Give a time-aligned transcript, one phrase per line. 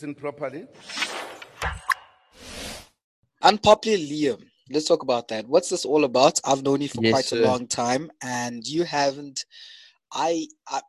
[0.00, 0.66] listen properly.
[3.42, 4.42] Unpopular Liam.
[4.70, 5.46] Let's talk about that.
[5.46, 6.40] What's this all about?
[6.44, 7.42] I've known you for Yes, quite sir.
[7.42, 9.44] a long time, and you haven't.
[10.12, 10.80] I, I,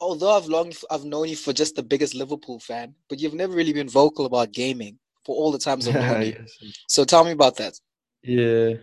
[0.00, 3.54] although I've long, I've known you for just the biggest Liverpool fan, but you've never
[3.54, 6.36] really been vocal about gaming for all the times I've known you.
[6.40, 6.58] Yes.
[6.88, 7.74] So tell me about that.
[8.22, 8.74] Yeah.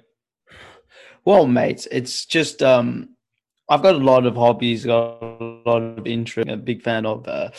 [1.25, 3.09] Well, mate, it's just um
[3.69, 6.47] I've got a lot of hobbies, got a lot of interest.
[6.49, 7.49] I'm a big fan of uh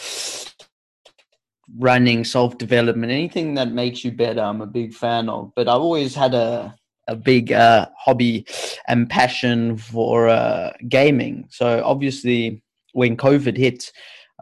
[1.79, 4.41] running, self-development, anything that makes you better.
[4.41, 5.53] I'm a big fan of.
[5.55, 6.75] But I've always had a
[7.07, 8.47] a big uh hobby
[8.89, 11.47] and passion for uh gaming.
[11.51, 12.63] So obviously
[12.93, 13.93] when COVID hit,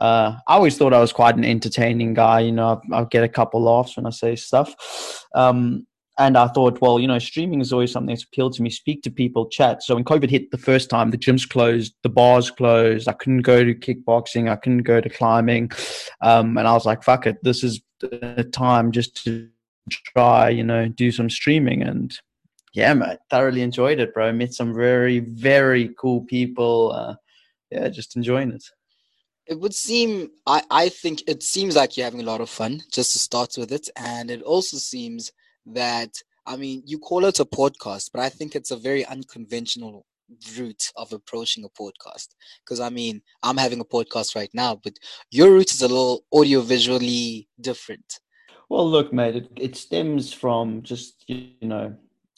[0.01, 2.41] uh, I always thought I was quite an entertaining guy.
[2.41, 5.25] You know, I, I get a couple laughs when I say stuff.
[5.35, 5.87] Um,
[6.27, 8.71] and I thought, well, you know, streaming is always something that's appealed to me.
[8.71, 9.83] Speak to people, chat.
[9.83, 13.09] So when COVID hit the first time, the gyms closed, the bars closed.
[13.09, 14.51] I couldn't go to kickboxing.
[14.51, 15.71] I couldn't go to climbing.
[16.21, 19.49] Um, and I was like, fuck it, this is the time just to
[19.91, 21.83] try, you know, do some streaming.
[21.83, 22.17] And
[22.73, 24.33] yeah, mate, thoroughly enjoyed it, bro.
[24.33, 26.93] Met some very, very cool people.
[26.93, 27.15] Uh,
[27.71, 28.65] yeah, just enjoying it.
[29.47, 32.83] It would seem, I, I think it seems like you're having a lot of fun
[32.93, 33.89] just to start with it.
[33.97, 35.33] And it also seems
[35.67, 36.11] that,
[36.47, 40.07] I mean, you call it a podcast, but I think it's a very unconventional
[40.59, 42.29] route of approaching a podcast.
[42.65, 44.95] Because, I mean, I'm having a podcast right now, but
[45.31, 48.21] your route is a little audio visually different.
[48.69, 51.95] Well, look, mate, it, it stems from just, you know,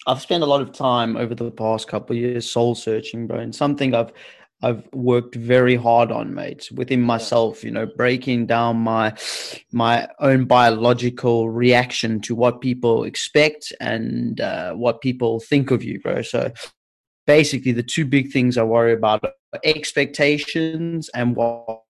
[0.06, 3.38] I've spent a lot of time over the past couple of years soul searching, bro,
[3.38, 4.12] and something I've
[4.64, 9.14] I've worked very hard on, mate, within myself, you know, breaking down my
[9.72, 16.00] my own biological reaction to what people expect and uh, what people think of you,
[16.00, 16.22] bro.
[16.22, 16.50] So
[17.26, 21.82] basically the two big things I worry about are expectations and what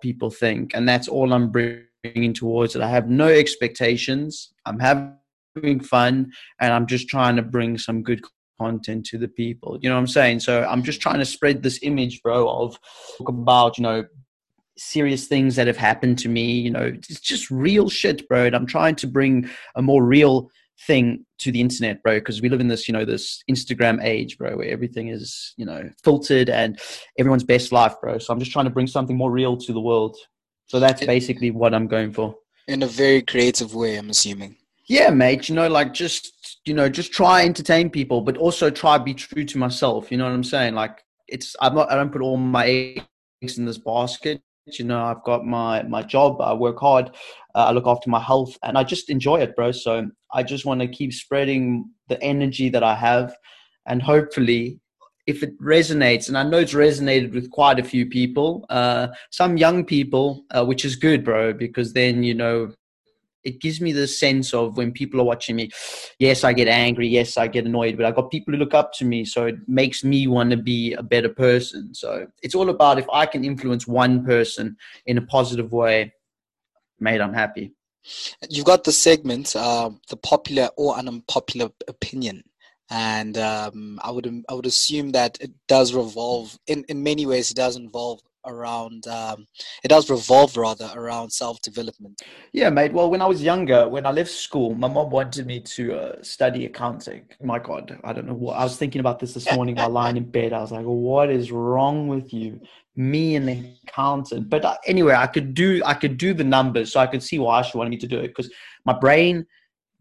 [0.00, 0.74] people think.
[0.74, 2.82] And that's all I'm bringing towards it.
[2.82, 4.52] I have no expectations.
[4.64, 8.22] I'm having fun and I'm just trying to bring some good
[8.62, 9.78] content to the people.
[9.80, 10.40] You know what I'm saying?
[10.40, 12.78] So I'm just trying to spread this image, bro, of
[13.18, 14.04] talk about, you know,
[14.78, 16.46] serious things that have happened to me.
[16.66, 18.46] You know, it's just real shit, bro.
[18.46, 20.50] And I'm trying to bring a more real
[20.86, 24.38] thing to the internet, bro, because we live in this, you know, this Instagram age,
[24.38, 26.78] bro, where everything is, you know, filtered and
[27.18, 28.18] everyone's best life, bro.
[28.18, 30.16] So I'm just trying to bring something more real to the world.
[30.66, 32.34] So that's basically what I'm going for.
[32.66, 34.56] In a very creative way, I'm assuming.
[34.86, 35.48] Yeah, mate.
[35.48, 39.44] You know, like just you know, just try entertain people, but also try be true
[39.44, 40.10] to myself.
[40.10, 40.74] You know what I'm saying?
[40.74, 42.66] Like it's I'm not I don't put all my
[43.42, 44.42] eggs in this basket.
[44.66, 46.40] You know, I've got my my job.
[46.40, 47.08] I work hard.
[47.54, 49.72] Uh, I look after my health, and I just enjoy it, bro.
[49.72, 53.34] So I just want to keep spreading the energy that I have,
[53.86, 54.80] and hopefully,
[55.26, 59.56] if it resonates, and I know it's resonated with quite a few people, uh, some
[59.56, 62.72] young people, uh, which is good, bro, because then you know
[63.44, 65.70] it gives me the sense of when people are watching me
[66.18, 68.92] yes i get angry yes i get annoyed but i've got people who look up
[68.92, 72.70] to me so it makes me want to be a better person so it's all
[72.70, 74.76] about if i can influence one person
[75.06, 76.12] in a positive way
[77.00, 77.72] mate i'm happy
[78.48, 82.42] You've got the segment, uh, the popular or unpopular opinion,
[82.90, 87.50] and um, I would I would assume that it does revolve in in many ways.
[87.50, 89.46] It does involve around um,
[89.84, 92.22] it does revolve rather around self development.
[92.52, 92.92] Yeah, mate.
[92.92, 96.22] Well, when I was younger, when I left school, my mom wanted me to uh,
[96.22, 97.24] study accounting.
[97.42, 98.56] My God, I don't know what.
[98.56, 100.52] I was thinking about this this morning while lying in bed.
[100.52, 102.60] I was like, "What is wrong with you,
[102.96, 107.00] me, an accountant?" But uh, anyway, I could do I could do the numbers, so
[107.00, 108.50] I could see why she wanted me to do it because
[108.84, 109.46] my brain,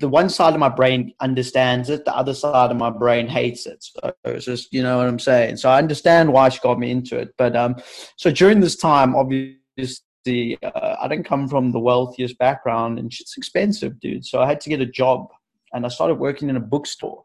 [0.01, 3.65] the one side of my brain understands it, the other side of my brain hates
[3.65, 3.83] it.
[3.83, 5.57] So it's just you know what I'm saying.
[5.57, 7.33] So I understand why she got me into it.
[7.37, 7.75] But um,
[8.17, 13.37] so during this time, obviously uh, I didn't come from the wealthiest background, and shit's
[13.37, 14.25] expensive, dude.
[14.25, 15.29] So I had to get a job,
[15.73, 17.23] and I started working in a bookstore.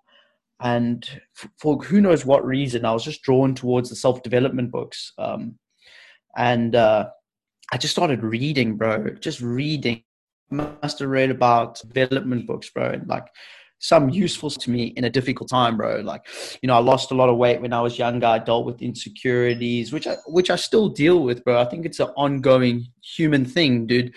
[0.60, 1.06] And
[1.58, 5.12] for who knows what reason, I was just drawn towards the self development books.
[5.18, 5.58] Um,
[6.36, 7.08] and uh,
[7.72, 9.10] I just started reading, bro.
[9.20, 10.02] Just reading.
[10.50, 12.90] Must have read about development books, bro.
[12.90, 13.26] And like
[13.78, 16.00] some useful to me in a difficult time, bro.
[16.00, 16.26] Like,
[16.62, 18.26] you know, I lost a lot of weight when I was younger.
[18.26, 21.60] I dealt with insecurities, which I which I still deal with, bro.
[21.60, 24.14] I think it's an ongoing human thing, dude.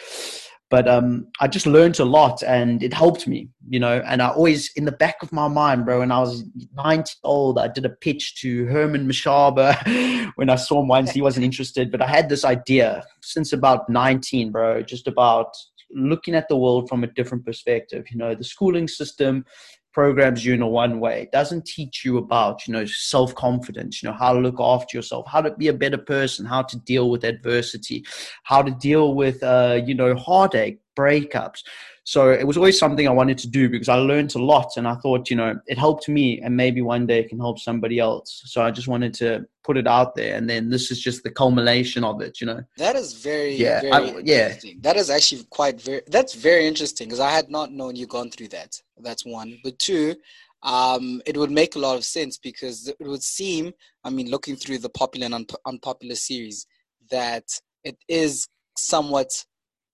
[0.69, 4.03] But um, I just learned a lot, and it helped me, you know.
[4.05, 6.43] And I always, in the back of my mind, bro, when I was
[6.75, 11.09] 19 old, I did a pitch to Herman Mashaba when I saw him once.
[11.09, 15.55] He wasn't interested, but I had this idea since about 19, bro, just about
[15.91, 18.05] looking at the world from a different perspective.
[18.11, 19.45] You know, the schooling system
[19.93, 21.23] programs you in a one way.
[21.23, 24.97] It doesn't teach you about, you know, self confidence, you know, how to look after
[24.97, 28.05] yourself, how to be a better person, how to deal with adversity,
[28.43, 30.79] how to deal with, uh, you know, heartache.
[30.97, 31.63] breakups.
[32.09, 34.87] So it was always something I wanted to do because I learned a lot and
[34.87, 37.99] I thought, you know, it helped me and maybe one day it can help somebody
[37.99, 38.41] else.
[38.45, 40.35] So I just wanted to put it out there.
[40.35, 42.61] And then this is just the culmination of it, you know.
[42.77, 44.55] That is very, yeah, very I, yeah.
[44.79, 48.31] That is actually quite very, that's very interesting because I had not known you gone
[48.31, 48.81] through that.
[48.97, 49.59] That's one.
[49.63, 50.15] But two,
[50.63, 53.71] um, it would make a lot of sense because it would seem,
[54.03, 56.65] I mean, looking through the popular and un- unpopular series,
[57.11, 57.45] that
[57.83, 59.29] it is somewhat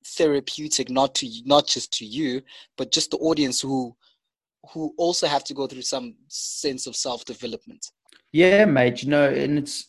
[0.05, 2.41] therapeutic not to not just to you
[2.77, 3.95] but just the audience who
[4.71, 7.91] who also have to go through some sense of self development
[8.31, 9.87] yeah mate you know and it's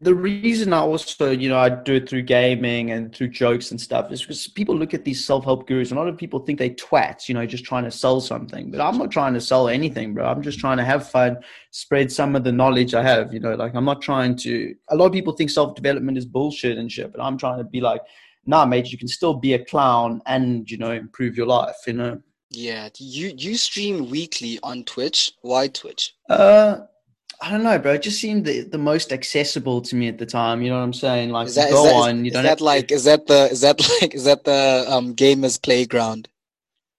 [0.00, 3.80] the reason I also, you know, I do it through gaming and through jokes and
[3.80, 6.60] stuff is because people look at these self-help gurus and a lot of people think
[6.60, 8.70] they twats, you know, just trying to sell something.
[8.70, 10.24] But I'm not trying to sell anything, bro.
[10.24, 11.38] I'm just trying to have fun,
[11.72, 14.96] spread some of the knowledge I have, you know, like I'm not trying to a
[14.96, 18.02] lot of people think self-development is bullshit and shit, but I'm trying to be like,
[18.46, 21.76] nah, mate, you can still be a clown and you know improve your life.
[21.86, 22.20] You know.
[22.50, 25.32] Yeah, you you stream weekly on Twitch.
[25.42, 26.14] Why Twitch?
[26.30, 26.78] Uh,
[27.40, 27.94] I don't know, bro.
[27.94, 30.62] It just seemed the, the most accessible to me at the time.
[30.62, 31.30] You know what I'm saying?
[31.30, 32.24] Like, is that, go is that, on.
[32.24, 32.44] You don't.
[32.44, 32.88] Is that like?
[32.88, 32.94] To...
[32.94, 33.50] Is that the?
[33.50, 34.14] Is that like?
[34.14, 36.28] Is that the um gamers playground?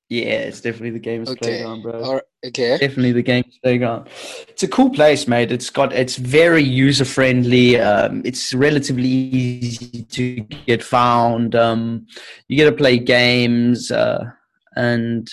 [0.09, 1.39] Yeah, it's definitely the gamers okay.
[1.39, 2.21] playground, bro.
[2.45, 2.77] okay.
[2.77, 4.07] Definitely the gamers playground.
[4.47, 5.51] It's a cool place, mate.
[5.51, 7.77] It's got it's very user friendly.
[7.77, 11.55] Um, it's relatively easy to get found.
[11.55, 12.07] Um,
[12.47, 14.31] you get to play games, uh,
[14.77, 15.29] and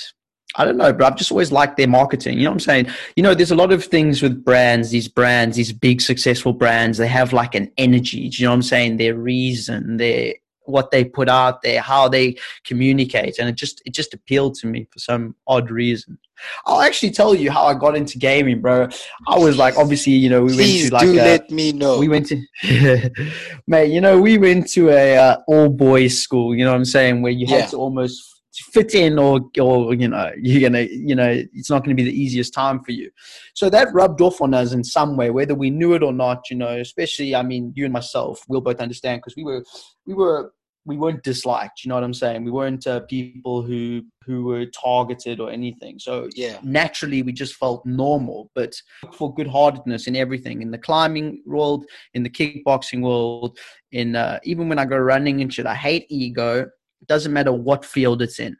[0.56, 1.06] I don't know, bro.
[1.06, 2.38] I've just always liked their marketing.
[2.38, 2.86] You know what I'm saying?
[3.14, 6.98] You know, there's a lot of things with brands, these brands, these big successful brands,
[6.98, 8.28] they have like an energy.
[8.28, 8.96] Do you know what I'm saying?
[8.96, 13.94] Their reason, their what they put out there, how they communicate, and it just it
[13.94, 16.18] just appealed to me for some odd reason.
[16.66, 18.88] I'll actually tell you how I got into gaming, bro.
[19.26, 21.72] I was like, obviously, you know, we Please went to like, do a, let me
[21.72, 21.98] know.
[21.98, 23.10] We went to,
[23.66, 26.54] mate, you know, we went to a uh, all boys school.
[26.54, 30.08] You know what I'm saying, where you had to almost fit in or or you
[30.08, 33.10] know you're gonna you know it's not going to be the easiest time for you.
[33.54, 36.50] So that rubbed off on us in some way whether we knew it or not
[36.50, 39.64] you know especially i mean you and myself we'll both understand because we were
[40.06, 40.52] we were
[40.86, 42.44] we weren't disliked you know what i'm saying?
[42.44, 45.98] We weren't uh, people who who were targeted or anything.
[45.98, 46.58] So yeah.
[46.62, 48.74] naturally we just felt normal but
[49.12, 51.84] for good heartedness in everything in the climbing world
[52.14, 53.58] in the kickboxing world
[53.92, 56.66] in uh, even when i go running and shit i hate ego
[57.04, 58.56] it doesn't matter what field it's in.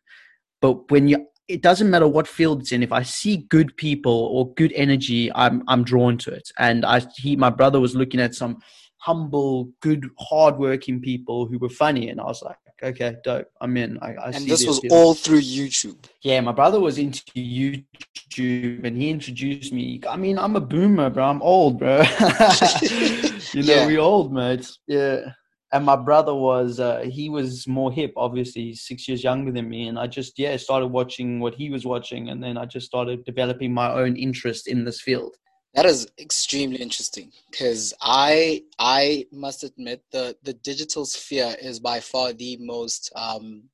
[0.61, 2.83] But when you it doesn't matter what field it's in.
[2.83, 6.51] If I see good people or good energy, I'm I'm drawn to it.
[6.59, 8.59] And I he my brother was looking at some
[8.99, 13.99] humble, good, hardworking people who were funny, and I was like, okay, dope, I'm in.
[14.03, 16.05] I, I and this was all through YouTube.
[16.23, 20.01] Yeah, my brother was into YouTube, and he introduced me.
[20.09, 21.25] I mean, I'm a boomer, bro.
[21.25, 22.03] I'm old, bro.
[22.83, 23.87] you know, yeah.
[23.87, 24.71] we old, mate.
[24.87, 25.33] Yeah
[25.75, 29.89] and my brother was uh, he was more hip obviously six years younger than me.
[29.89, 32.31] And i just yeah started watching what he was watching.
[32.31, 35.37] And then i just started developing my own interest in this field.
[35.75, 41.99] That is extremely interesting because i i must admit the the digital sphere is by
[41.99, 43.65] far the most um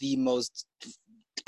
[0.00, 0.66] the most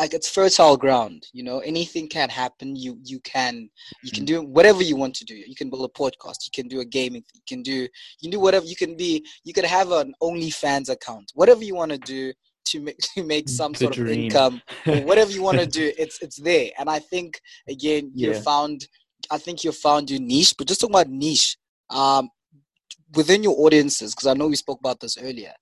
[0.01, 3.69] like it's fertile ground you know anything can happen you you can
[4.03, 4.29] you can mm.
[4.29, 6.85] do whatever you want to do you can build a podcast you can do a
[6.85, 10.15] gaming you can do you can do whatever you can be you can have an
[10.23, 12.33] onlyfans account whatever you want to do
[12.65, 14.07] to make to make some sort dream.
[14.07, 14.63] of income
[15.05, 18.41] whatever you want to do it's it's there and i think again you yeah.
[18.41, 18.89] found
[19.31, 21.59] i think you found your niche but just talking about niche
[21.91, 22.31] um
[23.15, 25.53] within your audiences because i know we spoke about this earlier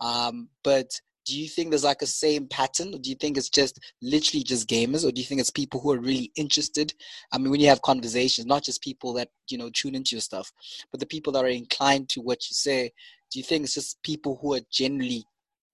[0.00, 0.88] um but
[1.28, 4.42] do you think there's like a same pattern or do you think it's just literally
[4.42, 6.94] just gamers or do you think it's people who are really interested
[7.32, 10.22] i mean when you have conversations not just people that you know tune into your
[10.22, 10.50] stuff
[10.90, 12.90] but the people that are inclined to what you say
[13.30, 15.22] do you think it's just people who are generally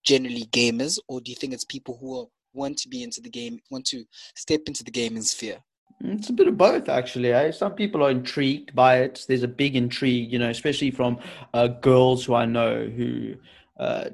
[0.02, 3.30] generally gamers or do you think it's people who are, want to be into the
[3.30, 5.58] game want to step into the gaming sphere
[6.00, 7.32] it's a bit of both, actually.
[7.32, 7.52] Eh?
[7.52, 9.25] Some people are intrigued by it.
[9.28, 11.20] There's a big intrigue, you know, especially from
[11.54, 13.37] uh, girls who I know who
[13.78, 14.11] uh,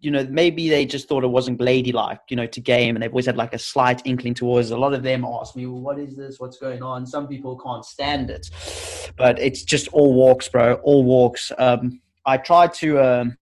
[0.00, 3.12] you know, maybe they just thought it wasn't ladylike, you know, to game, and they've
[3.12, 4.70] always had like a slight inkling towards.
[4.70, 6.40] A lot of them ask me, "Well, what is this?
[6.40, 8.48] What's going on?" Some people can't stand it,
[9.16, 10.74] but it's just all walks, bro.
[10.82, 11.52] All walks.
[11.58, 13.36] Um, I try to, um,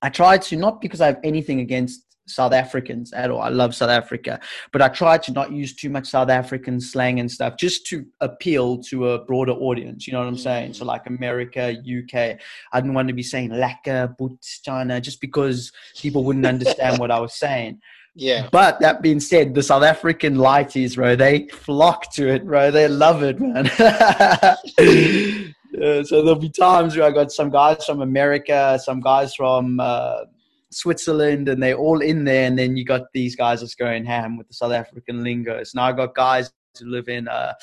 [0.00, 3.40] I try to not because I have anything against South Africans at all.
[3.40, 4.40] I love South Africa,
[4.72, 8.06] but I try to not use too much South African slang and stuff just to
[8.20, 10.06] appeal to a broader audience.
[10.06, 10.74] You know what I'm saying?
[10.74, 12.38] So, like America, UK,
[12.72, 17.10] I didn't want to be saying Lekker, Boots, China, just because people wouldn't understand what
[17.10, 17.80] I was saying.
[18.14, 18.48] Yeah.
[18.50, 22.72] But that being said, the South African lighties, bro, they flock to it, bro.
[22.72, 23.66] They love it, man.
[25.72, 29.78] yeah, so there'll be times where I got some guys from America, some guys from.
[29.78, 30.24] Uh,
[30.70, 32.46] Switzerland, and they're all in there.
[32.46, 35.52] And then you got these guys that's going ham with the South African lingo.
[35.52, 35.74] lingos.
[35.74, 37.54] Now I got guys who live in uh,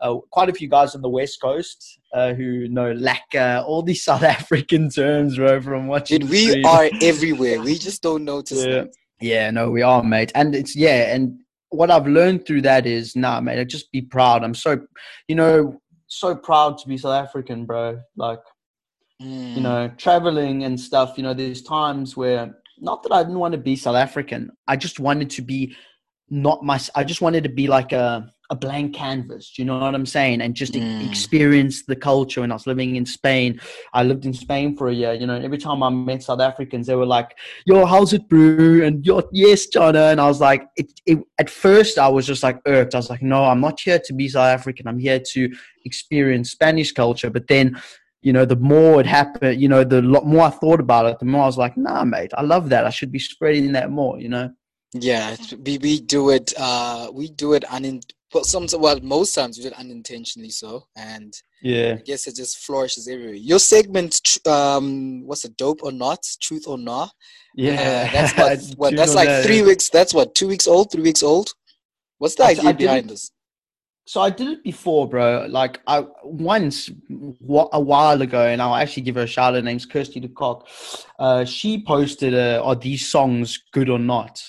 [0.00, 4.02] uh, quite a few guys on the West Coast uh, who know lekker, all these
[4.10, 6.20] South African terms, bro, from watching.
[6.20, 7.60] Dude, we are everywhere.
[7.60, 8.72] We just don't notice yeah.
[8.72, 8.90] them.
[9.20, 10.30] Yeah, no, we are, mate.
[10.34, 14.02] And it's yeah, and what I've learned through that is, nah, mate, I just be
[14.02, 14.44] proud.
[14.44, 14.80] I'm so,
[15.26, 18.00] you know, so proud to be South African, bro.
[18.16, 18.40] Like,
[19.22, 19.56] Mm.
[19.56, 21.16] you know, traveling and stuff.
[21.16, 24.50] You know, there's times where not that I didn't want to be South African.
[24.68, 25.74] I just wanted to be
[26.30, 26.78] not my.
[26.94, 29.52] I just wanted to be like a a blank canvas.
[29.54, 30.40] Do you know what I'm saying?
[30.40, 31.04] And just Mm.
[31.04, 32.42] experience the culture.
[32.42, 33.60] When I was living in Spain,
[33.92, 35.12] I lived in Spain for a year.
[35.14, 38.28] You know, and every time I met South Africans, they were like, "Yo, how's it,
[38.28, 40.12] bro?" And yo, yes, Jonna.
[40.12, 42.94] And I was like, it, it, at first, I was just like irked.
[42.94, 44.86] I was like, no, I'm not here to be South African.
[44.86, 45.52] I'm here to
[45.84, 47.30] experience Spanish culture.
[47.30, 47.80] But then.
[48.20, 51.18] You know, the more it happened, you know, the lot more I thought about it,
[51.20, 52.84] the more I was like, nah, mate, I love that.
[52.84, 54.50] I should be spreading that more, you know?
[54.94, 56.52] Yeah, we we do it.
[56.58, 58.02] Uh, we do it unin.
[58.32, 60.50] Well, some well, most times we do it unintentionally.
[60.50, 61.32] So, and
[61.62, 61.96] Yeah.
[61.98, 63.34] I guess it just flourishes everywhere.
[63.34, 67.10] Your segment, um, what's it, dope or not, truth or not?
[67.54, 67.72] Yeah.
[68.08, 69.44] Uh, that's what, what that's like that.
[69.44, 69.90] three weeks.
[69.90, 71.50] That's what two weeks old, three weeks old.
[72.18, 73.30] What's the I- idea I behind this?
[74.08, 75.46] So I did it before, bro.
[75.50, 79.56] Like I once a while ago, and I'll actually give her a shout out.
[79.56, 80.62] Her name's Kirsty DeCock.
[81.18, 84.42] Uh, she posted, uh, "Are these songs good or not?"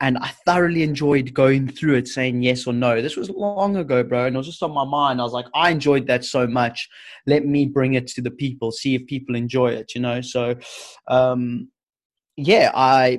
[0.00, 3.02] And I thoroughly enjoyed going through it, saying yes or no.
[3.02, 5.20] This was long ago, bro, and it was just on my mind.
[5.20, 6.88] I was like, I enjoyed that so much.
[7.26, 9.92] Let me bring it to the people, see if people enjoy it.
[9.92, 10.54] You know, so
[11.08, 11.68] um,
[12.36, 13.18] yeah, I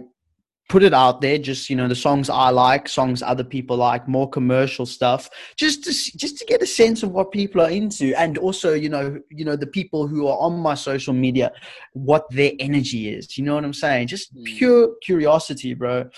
[0.69, 4.07] put it out there just you know the songs i like songs other people like
[4.07, 8.13] more commercial stuff just to just to get a sense of what people are into
[8.17, 11.51] and also you know you know the people who are on my social media
[11.91, 14.07] what their energy is you know what i'm saying?
[14.07, 14.45] Just Mm.
[14.45, 16.09] pure curiosity bro.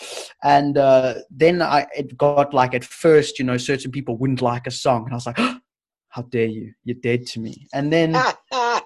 [0.44, 4.68] And uh then i it got like at first you know certain people wouldn't like
[4.68, 5.40] a song and i was like
[6.10, 6.74] how dare you?
[6.84, 7.68] You're dead to me.
[7.74, 8.14] And then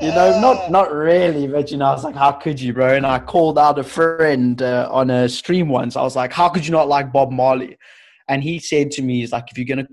[0.00, 2.94] you know, not not really, but you know, I was like, how could you, bro?
[2.94, 5.96] And I called out a friend uh, on a stream once.
[5.96, 7.76] I was like, how could you not like Bob Marley?
[8.28, 9.88] And he said to me, he's like, if you're gonna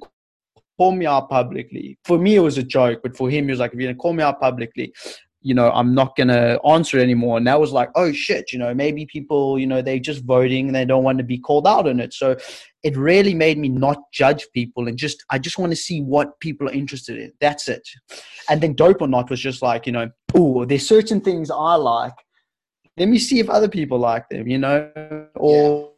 [0.78, 3.60] call me out publicly, for me it was a joke, but for him he was
[3.60, 4.94] like, if you're gonna call me out publicly,
[5.42, 7.38] you know, I'm not gonna answer anymore.
[7.38, 10.68] And that was like, oh shit, you know, maybe people, you know, they're just voting
[10.68, 12.14] and they don't want to be called out on it.
[12.14, 12.36] So
[12.84, 16.40] it really made me not judge people and just I just want to see what
[16.40, 17.32] people are interested in.
[17.40, 17.88] That's it.
[18.50, 21.76] And then dope or not was just like, you know, oh, there's certain things I
[21.76, 22.14] like.
[22.98, 24.92] Let me see if other people like them, you know,
[25.36, 25.89] or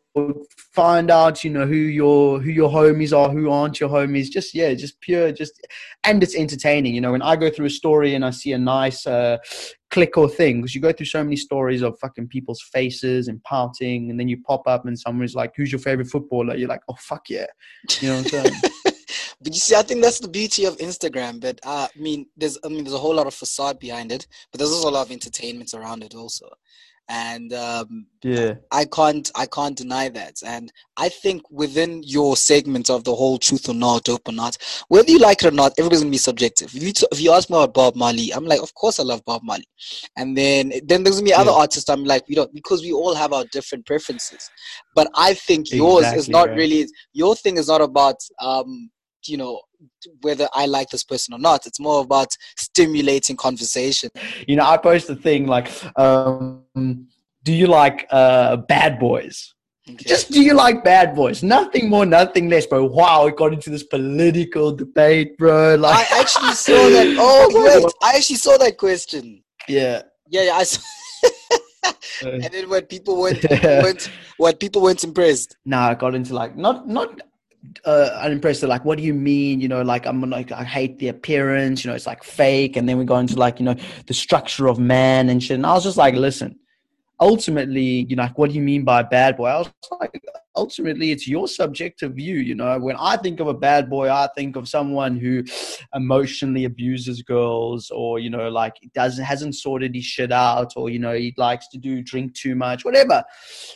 [0.74, 4.30] find out, you know, who your who your homies are, who aren't your homies.
[4.30, 5.66] Just yeah, just pure, just
[6.04, 6.94] and it's entertaining.
[6.94, 9.38] You know, when I go through a story and I see a nice uh,
[9.90, 13.42] click or thing, because you go through so many stories of fucking people's faces and
[13.44, 16.84] pouting, and then you pop up and someone's like, "Who's your favorite footballer?" You're like,
[16.90, 17.48] "Oh fuck yeah,"
[18.02, 18.62] you know what I'm saying?
[19.42, 21.40] but you see, I think that's the beauty of Instagram.
[21.40, 24.28] But uh, I mean, there's I mean, there's a whole lot of facade behind it,
[24.52, 26.50] but there's also a lot of entertainment around it also.
[27.10, 28.54] And um, yeah.
[28.72, 30.36] I can't I can't deny that.
[30.46, 34.58] And I think within your segment of the whole truth or not, dope or not,
[34.88, 36.74] whether you like it or not, everybody's gonna be subjective.
[36.74, 39.04] If you t- if you ask me about Bob Marley, I'm like, of course I
[39.04, 39.68] love Bob Marley.
[40.16, 41.58] And then then there's gonna be other Yeah.
[41.58, 44.52] artists I'm like, we don't because we all have our different preferences.
[44.96, 46.58] But I think yours is not right.
[46.58, 48.90] really your thing is not about um
[49.26, 49.62] you know
[50.22, 51.66] whether I like this person or not.
[51.66, 54.10] It's more about stimulating conversation.
[54.48, 55.70] You know, I post a thing like,
[56.00, 56.64] um,
[57.44, 59.54] "Do you like uh, bad boys?"
[59.90, 60.06] Okay.
[60.08, 61.42] Just do you like bad boys?
[61.42, 62.86] Nothing more, nothing less, bro.
[62.86, 65.76] Wow, it got into this political debate, bro.
[65.76, 67.16] Like, I actually saw that.
[67.20, 69.44] Oh wait, I actually saw that question.
[69.68, 70.04] yeah.
[70.30, 70.52] Yeah, yeah.
[70.54, 70.82] I saw.
[72.24, 73.82] and then when people weren't, Yeah.
[73.84, 75.58] weren't what people weren't impressed.
[75.66, 77.20] Nah, I got into like not not
[77.86, 78.64] uh unimpressed.
[78.64, 79.62] Like, what do you mean?
[79.62, 81.84] You know, like I'm like I hate the appearance.
[81.84, 82.78] You know, it's like fake.
[82.78, 83.76] And then we go into like you know
[84.08, 85.56] the structure of man and shit.
[85.56, 86.58] And I was just like, listen.
[87.20, 89.46] Ultimately, you know, like, what do you mean by bad boy?
[89.46, 90.20] I was like,
[90.56, 92.36] ultimately, it's your subjective view.
[92.36, 95.44] You know, when I think of a bad boy, I think of someone who
[95.94, 101.00] emotionally abuses girls, or you know, like doesn't hasn't sorted his shit out, or you
[101.00, 103.24] know, he likes to do drink too much, whatever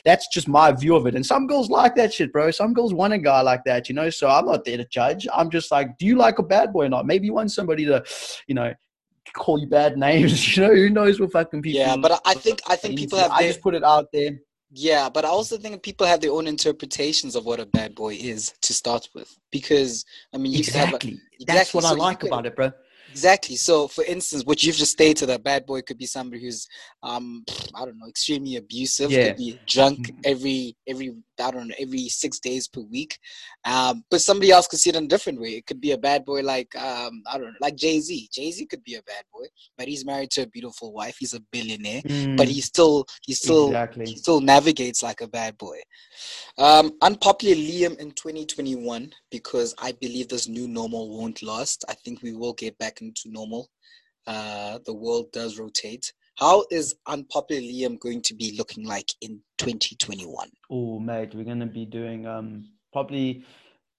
[0.03, 1.15] that's just my view of it.
[1.15, 2.51] And some girls like that shit, bro.
[2.51, 4.09] Some girls want a guy like that, you know.
[4.09, 5.27] So I'm not there to judge.
[5.33, 7.05] I'm just like, do you like a bad boy or not?
[7.05, 8.03] Maybe you want somebody to,
[8.47, 8.73] you know,
[9.33, 10.45] call you bad names.
[10.57, 11.79] You know, who knows what fucking people.
[11.79, 14.31] Yeah, but I- I think I think people have I just put it out there.
[14.75, 18.15] Yeah, but I also think people have their own interpretations of what a bad boy
[18.19, 19.35] is to start with.
[19.51, 21.19] Because I mean, you could have a, Exactly.
[21.47, 22.71] That's what I so you like could- about it, bro.
[23.15, 23.55] Exactly.
[23.55, 26.67] So, for instance, what you've just stated, a bad boy could be somebody who's,
[27.01, 29.11] um, I don't know, extremely abusive.
[29.11, 29.23] Yeah.
[29.23, 30.19] Could be drunk Mm.
[30.25, 33.17] every every I don't know every six days per week.
[33.63, 35.51] Um, but somebody else could see it in a different way.
[35.51, 38.27] It could be a bad boy like um, I don't know, like Jay Z.
[38.33, 39.45] Jay Z could be a bad boy,
[39.77, 41.15] but he's married to a beautiful wife.
[41.17, 42.03] He's a billionaire,
[42.35, 44.05] but Mm, he still he still exactly.
[44.05, 45.79] he still navigates like a bad boy.
[46.57, 51.83] Um, unpopular Liam in 2021 because I believe this new normal won't last.
[51.89, 53.69] I think we will get back into normal.
[54.27, 56.11] Uh, the world does rotate.
[56.37, 60.49] How is unpopular Liam going to be looking like in 2021?
[60.69, 63.45] Oh, mate, we're gonna be doing um probably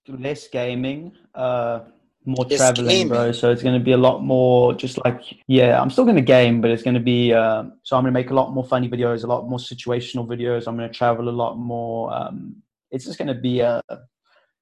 [0.08, 1.80] less gaming, uh,
[2.26, 3.32] more Less traveling, bro.
[3.32, 6.70] So it's gonna be a lot more just like yeah, I'm still gonna game, but
[6.70, 9.48] it's gonna be uh, so I'm gonna make a lot more funny videos, a lot
[9.48, 10.66] more situational videos.
[10.66, 12.12] I'm gonna travel a lot more.
[12.12, 13.80] Um, it's just gonna be a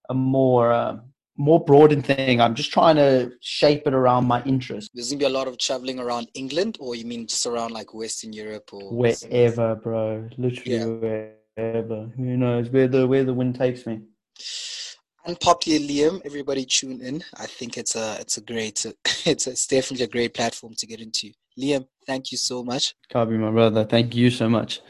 [0.09, 0.97] a more uh,
[1.37, 2.41] more broadened thing.
[2.41, 4.91] I'm just trying to shape it around my interests.
[4.95, 7.95] There's gonna be a lot of traveling around England, or you mean just around like
[7.95, 10.29] Western Europe or Wherever, bro.
[10.39, 12.11] Literally wherever.
[12.17, 14.01] Who knows where the where the wind takes me.
[15.27, 17.25] Unpopular Liam, everybody tune in.
[17.39, 18.85] I think it's a it's a great
[19.27, 21.31] it's, it's definitely a great platform to get into.
[21.59, 22.95] Liam, thank you so much.
[23.13, 24.81] Kabi, my brother, thank you so much.